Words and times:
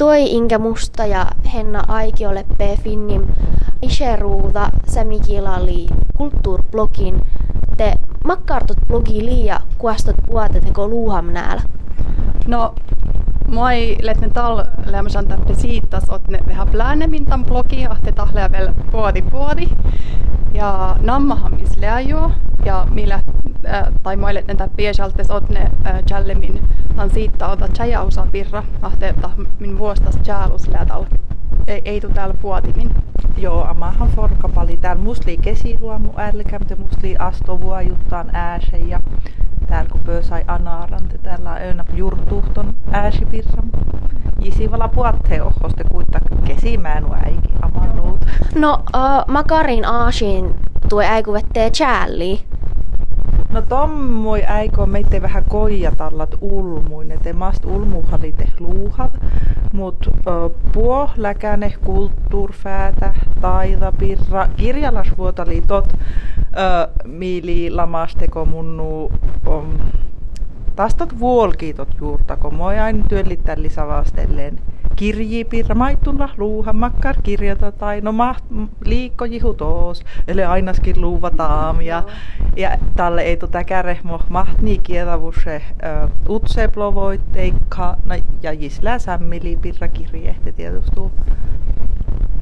Toi 0.00 0.32
inkä 0.32 0.58
musta 0.58 1.06
ja 1.06 1.26
henna 1.54 1.82
aikiolle 1.88 2.44
p 2.58 2.82
finnim 2.82 3.26
iseruuta 3.82 4.70
samikilali 4.86 5.86
kulttuurblogin 6.16 7.22
te 7.76 7.94
makkartot 8.24 8.78
blogi 8.88 9.24
liia 9.24 9.60
kuastot 9.78 10.16
puoteteko 10.30 10.88
luuham 10.88 11.26
näällä? 11.26 11.62
No, 12.46 12.74
moi 13.48 13.96
letne 14.02 14.30
tal 14.30 14.64
lämmösan 14.86 15.26
täppe 15.26 15.54
siitas 15.54 16.04
ne 16.28 16.38
vähän 16.48 16.68
plänemmin 16.68 17.24
tämän 17.24 17.46
blogi, 17.46 17.86
ahte 17.86 18.12
tahlea 18.12 18.52
vielä 18.52 18.74
puodi 18.92 19.22
puodi. 19.22 19.68
Ja 20.54 20.96
nammahan 21.00 21.54
mis 21.54 21.76
jo 22.08 22.30
ja 22.64 22.86
millä 22.90 23.20
tai 24.02 24.16
moille 24.16 24.42
tätä 24.42 24.68
piesaltes 24.76 25.28
ne 25.48 25.70
äh, 25.86 26.02
challemin 26.04 26.68
tan 26.96 27.10
siitä 27.10 27.48
ota 27.48 27.68
chajausa 27.68 28.26
pirra, 28.32 28.62
ahte 28.82 29.14
min 29.58 29.78
vuostas 29.78 30.18
chalus 30.18 30.68
läätal 30.68 31.04
ei, 31.66 31.82
ei 31.84 32.00
tu 32.00 32.08
täällä 32.08 32.34
puotimin. 32.42 32.94
Joo, 33.38 33.64
amahan 33.64 34.08
forkapali 34.08 34.76
täällä 34.76 35.02
musli 35.02 35.36
kesiluomu 35.36 36.12
älkäm, 36.16 36.66
te 36.66 36.74
musli 36.74 37.16
astovua 37.18 37.82
juttaan 37.82 38.30
ääse 38.32 38.76
ja 38.76 39.00
täällä 39.66 39.90
kun 39.90 40.00
pöösai 40.00 40.44
anaaran, 40.46 41.08
te 41.08 41.18
täällä 41.18 41.54
öönä 41.54 41.84
jurtuhton 41.94 42.74
ääsipirram. 42.90 43.68
Jisivala 44.38 44.88
puatte 44.88 45.42
ohoste 45.42 45.84
kuitta 45.84 46.20
kesimäänu 46.44 47.14
äiki 47.14 47.52
amannuut. 47.62 48.26
No, 48.54 48.82
uh, 48.96 49.32
makarin 49.32 49.84
aasin 49.84 50.54
tuo 50.88 51.00
äiku 51.00 51.32
vettee 51.32 51.70
chälli. 51.70 52.40
No 53.50 53.62
tommoi 53.62 54.42
äiko 54.46 54.86
meitä 54.86 55.22
vähän 55.22 55.44
koijatallat 55.48 56.34
ulmuin, 56.40 57.10
että 57.10 57.32
mast 57.32 57.64
ulmuhalite 57.64 58.48
luuhat, 58.60 59.12
mut 59.72 60.06
ö, 60.26 60.50
puo 60.72 61.10
läkäne 61.16 61.72
kulttuurfäätä, 61.84 63.14
taida, 63.40 63.92
pirra, 63.92 64.48
kirjalasvuotali 64.56 65.62
tot, 65.66 65.92
ö, 65.92 66.88
miili 67.04 67.70
lamasteko 67.70 68.44
munnu, 68.44 69.12
tastot 70.76 71.18
vuolkiitot 71.18 71.88
juurtako, 72.00 72.50
moi 72.50 72.78
aina 72.78 73.04
työllittää 73.08 73.54
lisävastelleen 73.58 74.58
kirjipirra 75.00 75.74
maittulla 75.74 76.28
luuhan 76.36 76.76
makkar 76.76 77.16
kirjata 77.22 77.72
tai 77.72 78.00
no 78.00 78.12
maht 78.12 78.44
liikko 78.84 79.24
jihutos, 79.24 80.04
eli 80.28 80.44
ainaskin 80.44 81.00
luuvataan 81.00 81.82
ja, 81.82 82.02
ja 82.56 82.78
tälle 82.96 83.22
ei 83.22 83.36
tuota 83.36 83.64
kärehmo 83.64 84.20
mahtni 84.28 84.78
kietavuse 84.78 85.62
uh, 85.66 86.34
utse 86.34 86.68
plovoitteikka 86.68 87.96
no, 88.04 88.14
ja 88.42 88.52
jislää 88.52 88.98
sämmili 88.98 89.58
pirra 89.62 89.88
kirjehti 89.88 90.52
tietysti 90.52 91.00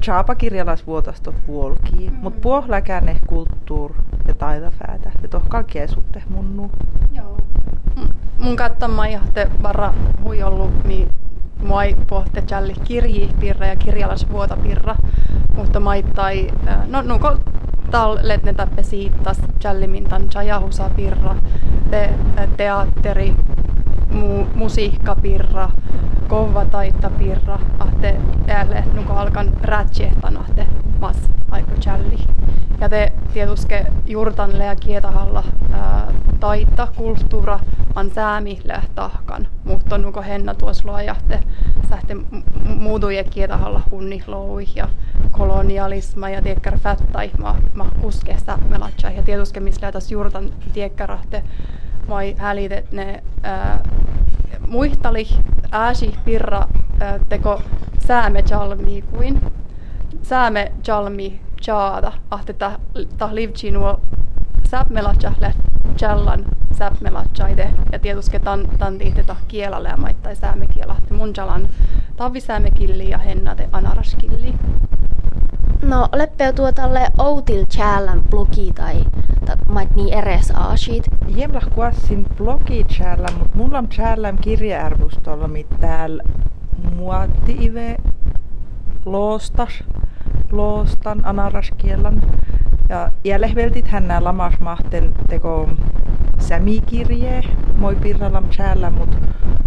Chapa 0.01 0.35
kirjalasvuotastot 0.35 1.35
puolkii, 1.45 2.09
mm. 2.09 2.15
mut 2.21 2.41
puohlakään 2.41 3.19
kulttuur 3.27 3.93
ja 4.27 4.33
taitafäätä, 4.33 5.11
ja 5.21 5.27
tohkaa 5.27 5.63
kiesutte 5.63 6.23
munnu. 6.29 6.71
Joo. 7.11 7.37
Mun 8.37 8.55
kattamma 8.55 9.07
jahte 9.07 9.47
varra 9.63 9.93
hui 10.23 10.43
ollut, 10.43 10.83
niin 10.83 11.09
moi 11.63 11.95
pohte 12.07 12.43
jalli 12.51 12.73
kirji 12.83 13.29
pirra 13.39 13.67
ja 13.67 13.75
kirjalas 13.75 14.29
vuota 14.31 14.57
pirra, 14.63 14.95
mutta 15.55 15.79
maittai, 15.79 16.47
no 16.87 17.01
nuko 17.01 17.37
tal 17.91 18.19
letne 18.21 18.53
tappe 18.53 18.83
siittas 18.83 19.41
jallimintan 19.63 20.27
jajahusa 20.33 20.89
pirra, 20.95 21.35
te, 21.91 22.09
teatteri, 22.57 23.35
mu, 24.11 24.45
musiikka 24.55 25.15
pirra, 25.15 25.69
kova 26.27 26.65
taitta 26.65 27.09
pirra, 27.09 27.59
ahte 27.79 28.15
äälle 28.47 28.83
nuko 28.93 29.13
alkan 29.13 29.53
rätsiehtan 29.63 30.37
ahte 30.37 30.67
mas 30.99 31.17
jalli. 31.85 32.19
Ja 32.81 32.89
te 32.89 33.11
tietysti 33.33 33.73
jurtanle 34.05 34.65
ja 34.65 34.75
kietahalla 34.75 35.43
taita, 36.39 36.87
kulttuura, 36.95 37.59
an 37.95 38.11
säämihle 38.11 38.81
tahkan, 38.95 39.47
mutta 39.63 39.97
nuko 39.97 40.21
henna 40.21 40.53
tuossa 40.53 40.87
luojahte 40.87 41.39
sähte 41.89 42.17
muutuje 42.65 43.23
kietahalla 43.23 43.81
hunnihloui 43.91 44.67
ja 44.75 44.89
kolonialisma 45.31 46.29
ja 46.29 46.41
tiekkär 46.41 46.79
fättai 46.79 47.31
ma, 47.39 47.55
ma 47.73 47.85
kuskesta 48.01 48.59
melatsa 48.69 49.09
ja 49.09 49.23
tietysti 49.23 49.59
missä 49.59 49.91
tässä 49.91 50.13
jurtan 50.13 50.53
tiekkarahte 50.73 51.43
mai 52.07 52.35
hälitet 52.37 52.91
ne 52.91 53.23
ää, 53.43 53.83
muihtali 54.67 55.27
ääsi 55.71 56.15
pirra 56.25 56.67
ää, 56.99 57.19
teko 57.29 57.61
sääme 58.07 58.43
kuin 59.11 59.41
sääme 60.21 60.71
jalmi 60.87 61.39
jaada 61.67 62.11
ahte 62.31 62.53
ta, 62.53 62.71
ta 63.17 63.35
livci 63.35 63.71
nuo 63.71 63.99
säpmelatsa 64.69 65.31
jallan 66.01 66.45
säpmelatsaide 66.77 67.73
ja 67.91 67.99
tietysti 67.99 68.39
tan, 68.39 68.69
tan 68.79 68.97
tihteta 68.97 69.35
kielalle 69.47 69.89
ja 69.89 69.97
maittai 69.97 70.35
säämekielahti 70.35 71.13
mun 71.13 71.33
jalan 71.37 71.69
tavisäämekilli 72.15 73.09
ja 73.09 73.17
hennate 73.17 73.69
anaraskilli. 73.71 74.53
No, 75.81 76.07
leppeu 76.15 76.53
tuo 76.53 76.71
tälle 76.71 77.07
outil 77.17 77.65
challän 77.65 78.23
blogi 78.29 78.73
tai 78.73 79.03
mait 79.69 79.95
niin 79.95 80.13
eres 80.13 80.51
aasit? 80.51 81.09
Jemlah 81.27 81.69
kuassin 81.75 82.25
blogi 82.37 82.83
challän, 82.83 83.39
mutta 83.39 83.57
mulla 83.57 83.77
on 83.77 83.87
challän 83.87 84.37
kirjaarvustolla, 84.37 85.47
mitä 85.47 85.75
täällä 85.79 86.23
muotti 86.95 87.57
ive 87.59 87.97
loostas, 89.05 89.83
loostan 90.51 91.25
anaraskielan. 91.25 92.21
Ja, 92.89 93.11
ja 93.23 93.41
lehveltit 93.41 93.87
hän 93.87 94.15
lamasmahten 94.19 95.11
teko 95.27 95.69
sämikirje, 96.39 97.43
moi 97.77 97.95
pirralam 97.95 98.49
chäällä, 98.49 98.89
mut 98.89 99.17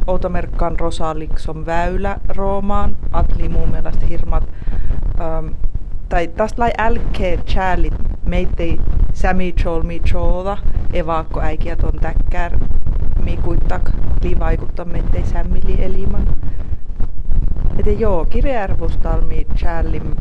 outomerkkaan 0.06 0.80
Rosalikson 0.80 1.66
väylä 1.66 2.16
Roomaan, 2.28 2.96
atli 3.12 3.48
mun 3.48 3.68
mielestä 3.68 4.06
hirmat. 4.06 4.48
Ähm, 5.20 5.46
tai 6.08 6.28
tästä 6.28 6.62
lai 6.62 6.70
älkee 6.78 7.36
chäälit 7.36 7.94
meittei 8.26 8.80
sämi 9.12 9.52
cholmi 9.52 10.00
choda, 10.00 10.58
evaakko 10.92 11.40
äikiä 11.40 11.76
ton 11.76 11.98
täkkär, 12.00 12.58
li 14.22 14.38
vaikuttaa 14.38 14.84
meittei 14.84 15.26
sämmili 15.26 15.84
eliman. 15.84 16.26
Et 17.78 18.00
joo, 18.00 18.24
kirjaarvostalmi 18.24 19.46
chäälim 19.56 20.14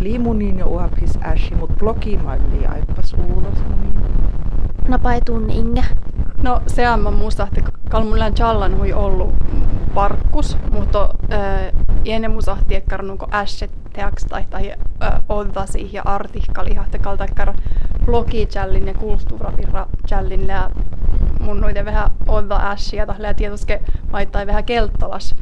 liimunin 0.00 0.58
jo 0.58 0.66
uhapis 0.66 1.18
äsi, 1.22 1.54
mut 1.54 1.70
blogiin 1.78 2.24
malli 2.24 2.66
aippas 2.66 3.14
uulas 3.14 3.58
munin. 3.68 4.00
Napaitun 4.88 5.50
inga. 5.50 5.82
No 6.42 6.62
se 6.66 6.90
on 6.90 7.14
musta, 7.14 7.48
että 7.56 7.72
kalmullään 7.90 8.34
challan 8.34 8.78
hui 8.78 8.92
ollut 8.92 9.34
parkkus, 9.94 10.56
mutta 10.70 11.14
äh, 11.32 11.72
ennen 12.04 12.30
musta 12.30 12.56
tiekkarnuko 12.68 13.26
ässet 13.32 13.70
teaks 13.92 14.24
tai 14.24 14.44
tai 14.50 14.72
äh, 15.02 15.20
odasi 15.28 15.90
ja 15.92 16.02
artikkali 16.04 16.74
hahte 16.74 16.98
kaltakkar 16.98 17.54
blogi 18.04 18.46
challin 18.46 18.86
ja 18.86 18.94
kulttuurapirra 18.94 19.86
challin 20.08 20.46
ja 20.48 20.70
mun 21.40 21.60
noite 21.60 21.84
vähän 21.84 22.10
odda 22.28 22.70
ässiä 22.70 23.06
ja 23.18 23.34
tietysti 23.34 23.72
maittai 24.12 24.46
vähän 24.46 24.64
kelttolas 24.64 25.34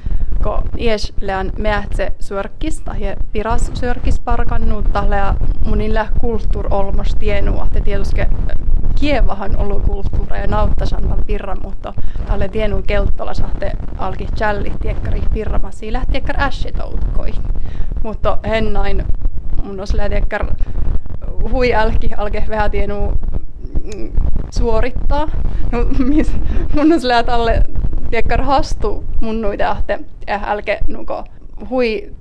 ko 0.43 0.63
ies 0.79 1.13
lean 1.21 1.53
mehtse 1.59 2.13
sörkis 2.21 2.81
tai 2.81 3.17
piras 3.33 3.71
sörkis 3.75 4.21
parkannut 4.21 4.87
ja 5.17 5.35
munilla 5.65 6.07
kulttuur 6.19 6.67
olmos 6.71 7.17
tienua, 7.19 7.65
että 7.67 7.81
tietysti 7.81 8.21
Kievahan 9.01 9.57
ollut 9.57 9.83
kulttuura 9.83 10.37
ja 10.37 10.47
nauttasan 10.47 11.03
tämän 11.03 11.25
pirran, 11.27 11.57
mutta 11.63 11.95
tälle 12.27 12.49
tienun 12.49 12.83
kelttola 12.83 13.35
sahte 13.35 13.73
alki 13.99 14.27
challi 14.37 14.73
tiekkari 14.83 15.23
pirramasi 15.35 15.93
lähti 15.93 16.13
tiekkar 16.13 16.41
ässitoutkoi. 16.41 17.31
Mutta 18.03 18.39
hennain 18.49 19.05
mun 19.65 19.81
os 19.81 19.97
tiekkar 20.09 20.47
hui 21.51 21.75
älki 21.75 22.11
alke 22.17 22.45
vähän 22.49 22.71
tienu 22.71 23.13
mm, 23.95 24.13
suorittaa. 24.51 25.29
No, 25.73 25.79
mis, 25.99 26.33
mun 26.75 26.93
os 26.93 27.05
alle 27.29 27.63
tiekkar 28.11 28.43
hastu 28.43 29.05
mun 29.21 29.41
nuita 29.41 29.71
ahte 29.71 30.01
eh, 30.27 30.43
älke 30.45 30.79
nuko 30.87 31.25
hui 31.71 32.13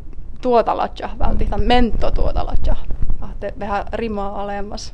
tuotalatja 0.41 1.09
välti, 1.19 1.45
tai 1.45 1.59
mento 1.59 2.11
tuotalatja. 2.11 2.75
Ahte 3.21 3.53
vähän 3.59 3.85
rimaa 3.93 4.41
alemmas 4.41 4.93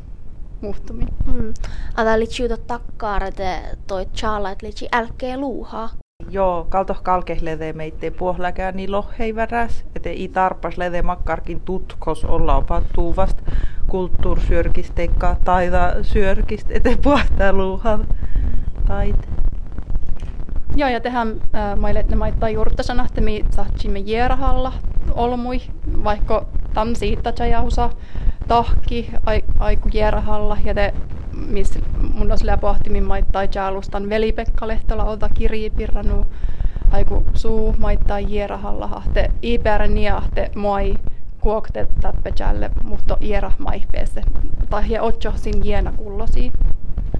muuttuminen. 0.62 1.14
Mm. 1.34 1.54
Ata 1.96 2.12
takkaan, 2.68 3.24
että 3.24 3.62
toi 3.88 4.06
chala, 4.06 4.52
että 4.52 4.66
liittyy 4.66 4.88
älkee 4.92 5.38
luuhaa. 5.38 5.90
Joo, 6.30 6.68
kaltoh 6.70 7.04
kalkehlede 7.04 7.74
meitte 7.74 8.12
puohlakään 8.12 8.76
niin 8.76 8.92
lohei 8.92 9.36
väräs, 9.36 9.86
että 9.96 10.10
ei 10.10 10.28
tarpas 10.28 10.78
lede 10.78 11.02
makkarkin 11.02 11.62
tutkos 11.62 12.26
olla 12.26 12.56
opattuuvast 12.56 13.42
kulttuursyörkisteikka 13.88 15.36
taida 15.44 15.94
syörkist, 16.02 16.72
ete 16.72 16.98
puhtaa 17.04 17.54
luuhaa 17.54 18.00
taite. 18.88 19.45
Joo, 20.76 20.90
ja 20.90 21.00
tehän 21.00 21.42
äh, 21.56 22.06
ne 22.10 22.16
maittaa 22.16 22.50
juurta 22.50 22.84
että 23.06 23.22
me 23.22 23.32
saatsimme 23.50 24.00
jierahalla 24.00 24.74
olmui, 25.14 25.62
vaikka 26.04 26.46
tam 26.74 26.96
siitä 26.96 27.46
jausa 27.46 27.90
tahki 28.48 29.12
aiku 29.60 29.90
jierahalla, 29.94 30.58
ja 30.64 30.74
te 30.74 30.94
missä 31.48 31.80
mun 32.14 32.32
olisi 32.32 32.46
pohtimin 32.62 33.04
maittaa 33.04 33.44
jaalustan 33.56 34.10
veli-Pekka 34.10 34.68
Lehtola 34.68 35.04
ota 35.04 35.30
kirjipirranu 35.30 36.26
aiku 36.92 37.24
suu 37.34 37.76
maittaa 37.78 38.20
jierahalla 38.20 39.04
te 39.14 39.32
iipärä 39.44 39.88
niahte 39.88 40.52
moi 40.56 40.96
kuokte 41.42 41.88
tappejalle 42.02 42.72
mutta 42.84 43.18
iera 43.22 43.52
maihpeesse 43.58 44.22
tai 44.70 44.90
he 44.90 45.02
otsohsin 45.02 45.66
jiena 45.66 45.94
kullosi. 45.98 46.52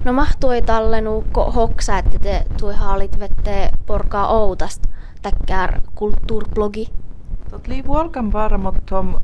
No 0.04 0.12
mahtui 0.12 0.62
tallenu 0.62 1.24
hoksa, 1.54 1.98
että 1.98 2.18
te 2.18 2.46
tui 2.60 2.74
haalit 2.74 3.20
vette 3.20 3.70
porkaa 3.86 4.28
outast 4.28 4.86
täkkär 5.22 5.80
kulttuurblogi. 5.94 6.88
Tot 7.50 7.66
lii 7.66 7.84
vuolkan 7.86 8.32
varmot 8.32 8.74
tom 8.90 9.14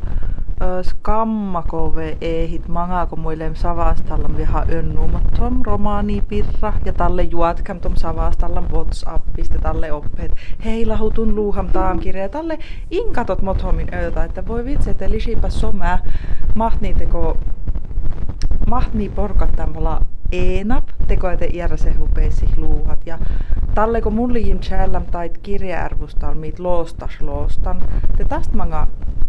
skammakove 0.82 2.16
ehit 2.20 2.68
mangako 2.68 3.16
muille 3.16 3.50
savastallan 3.54 4.36
viha 4.36 4.64
önnumattom 4.68 5.60
romaani 5.62 6.22
pirra 6.28 6.72
ja 6.84 6.92
talle 6.92 7.22
juotkam 7.22 7.80
tom 7.80 7.96
savastallan 7.96 8.70
whatsappista 8.70 9.58
talle 9.58 9.92
oppeet 9.92 10.32
hei 10.64 10.86
lahutun 10.86 11.34
luuham 11.34 11.68
kirja 12.00 12.28
talle 12.28 12.58
inkatot 12.90 13.42
mothomin 13.42 13.94
öötä 13.94 14.24
että 14.24 14.46
voi 14.46 14.64
vitsi 14.64 14.90
että 14.90 15.10
lisipä 15.10 15.50
somää 15.50 15.98
mahtniiteko 16.54 17.36
mahtni 18.66 19.08
porkattamalla 19.08 20.00
enap 20.32 20.84
teko 21.06 21.28
ete 21.28 21.48
iärse 21.52 21.92
hupeisi 21.92 22.50
luuhat 22.56 23.06
ja 23.06 23.18
talle 23.74 24.00
kun 24.00 24.14
mun 24.14 24.34
liim 24.34 24.58
challam 24.60 25.04
tait 25.06 25.38
kirjaarvustal 25.38 26.34
mit 26.34 26.58
loostas 26.58 27.20
loostan 27.20 27.82
te 28.16 28.24
tästä 28.24 28.56
manga 28.56 28.86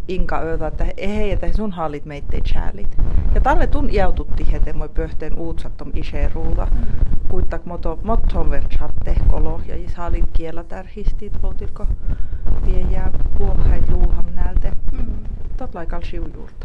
inka 0.07 0.39
öötä, 0.39 0.67
että 0.67 0.85
hei, 1.07 1.31
että 1.31 1.53
sun 1.53 1.71
hallit 1.71 2.05
meitte 2.05 2.41
chäälit. 2.41 2.97
Ja 3.35 3.41
talle 3.41 3.67
tun 3.67 3.89
iaututti 3.89 4.51
hete 4.51 4.73
moi 4.73 4.89
pöhteen 4.89 5.37
uutsattom 5.37 5.91
ishe 5.95 6.31
ruuta. 6.33 6.67
Kuittak 7.29 7.65
moto, 7.65 7.99
motton 8.03 8.49
verchatte 8.49 9.15
kolo 9.27 9.61
ja 9.67 9.75
is 9.75 9.95
hallit 9.95 10.25
kiela 10.33 10.63
tärhistit 10.63 11.41
voltilko 11.41 11.87
viejää 12.65 13.11
puohait 13.37 13.89
luuham 13.89 14.25
näältä. 14.35 14.71
Mm. 14.91 15.05
Tot 15.57 15.75
laikal 15.75 16.01
siujuurta. 16.01 16.62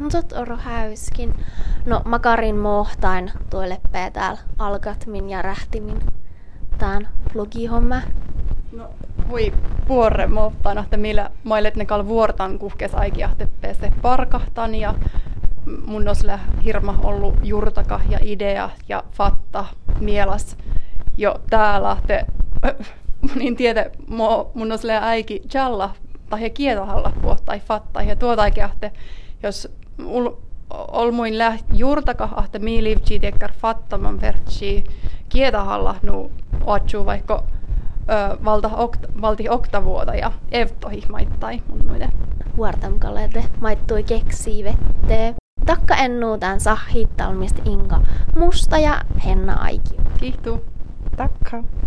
No 0.00 0.08
tot 0.08 0.32
oro 0.32 0.56
häyskin. 0.56 1.34
No 1.86 2.02
makarin 2.04 2.56
mohtain 2.56 3.32
tuolle 3.50 3.80
täällä 3.92 4.38
algatmin 4.58 5.30
ja 5.30 5.42
rähtimin. 5.42 6.00
Tään 6.78 7.08
blogihomma. 7.32 8.00
No 8.72 8.90
hui 9.28 9.52
puorre 9.88 10.26
muuttaan, 10.26 10.78
että 10.78 10.96
millä 10.96 11.30
mailet 11.44 11.76
ne 11.76 11.86
vuortan 12.06 12.58
kuhkes 12.58 12.94
aikiahteppeeseen 12.94 13.92
parkahtan 14.02 14.74
ja 14.74 14.94
mun 15.86 16.08
olisi 16.08 16.26
hirma 16.64 17.00
ollut 17.02 17.34
jurtaka 17.42 18.00
ja 18.08 18.18
idea 18.22 18.70
ja 18.88 19.04
fatta 19.12 19.64
mielas 20.00 20.56
jo 21.16 21.40
täällä, 21.50 21.96
te, 22.06 22.26
niin 23.38 23.56
tiede 23.56 23.90
mun 24.54 24.72
olisi 24.72 24.90
äiki 24.90 25.42
jalla 25.54 25.90
tai 26.30 26.50
kietohalla 26.50 27.12
puhtai 27.22 27.60
fatta 27.60 28.02
ja 28.02 28.16
tuota 28.16 28.42
aikiahte, 28.42 28.92
jos 29.42 29.68
ul, 30.04 30.30
olmuin 30.70 31.38
läht 31.38 31.64
jurtaka 31.72 32.28
ahte 32.36 32.58
miilivtsi 32.58 33.18
tekkar 33.18 33.52
fattaman 33.52 34.20
vertsi 34.20 34.84
kietohalla 35.28 35.96
nu 36.02 36.30
oatsuu 36.64 37.06
vaikka 37.06 37.44
valta, 38.44 38.68
okta, 38.68 39.08
valti 39.20 39.48
oktavuota 39.48 40.14
ja 40.14 40.32
evtohi 40.52 41.02
maittai 41.10 41.62
mun 41.68 41.86
noide. 41.86 42.08
Vuortamkalete 42.56 43.44
maittui 43.60 44.02
keksii 44.02 44.64
vette. 44.64 45.34
Takka 45.66 45.94
ennuutaan 45.94 46.60
sahittalmista 46.60 47.62
Inka 47.64 48.00
Musta 48.38 48.78
ja 48.78 49.00
Henna 49.24 49.52
Aiki. 49.52 49.94
Kiitos. 50.20 50.60
Takka. 51.16 51.62